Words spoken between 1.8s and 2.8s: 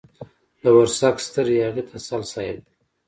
تسل صاحب دی.